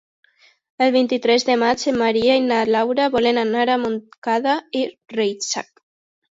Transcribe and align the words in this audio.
El 0.85 0.87
vint-i-tres 0.95 1.45
de 1.49 1.57
maig 1.65 1.83
en 1.91 1.99
Maria 1.99 2.39
i 2.41 2.43
na 2.47 2.63
Laura 2.77 3.07
volen 3.19 3.43
anar 3.45 3.69
a 3.69 3.79
Montcada 3.85 4.59
i 4.83 4.85
Reixac. 5.21 5.75